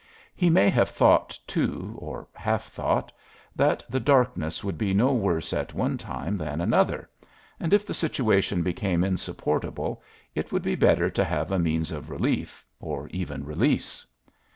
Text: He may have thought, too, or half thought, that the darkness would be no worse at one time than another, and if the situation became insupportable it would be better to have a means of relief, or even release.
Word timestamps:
He 0.35 0.49
may 0.49 0.67
have 0.71 0.89
thought, 0.89 1.37
too, 1.45 1.93
or 1.99 2.27
half 2.33 2.71
thought, 2.71 3.11
that 3.55 3.83
the 3.87 3.99
darkness 3.99 4.63
would 4.63 4.75
be 4.75 4.95
no 4.95 5.13
worse 5.13 5.53
at 5.53 5.75
one 5.75 5.95
time 5.99 6.37
than 6.37 6.59
another, 6.59 7.07
and 7.59 7.71
if 7.71 7.85
the 7.85 7.93
situation 7.93 8.63
became 8.63 9.03
insupportable 9.03 10.01
it 10.33 10.51
would 10.51 10.63
be 10.63 10.73
better 10.73 11.11
to 11.11 11.23
have 11.23 11.51
a 11.51 11.59
means 11.59 11.91
of 11.91 12.09
relief, 12.09 12.65
or 12.79 13.09
even 13.09 13.45
release. 13.45 14.03